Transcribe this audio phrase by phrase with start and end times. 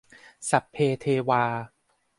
[0.49, 1.43] สัพเพเทวา